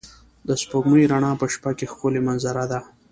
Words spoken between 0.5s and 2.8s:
سپوږمۍ رڼا په شپه کې ښکلی منظره ده.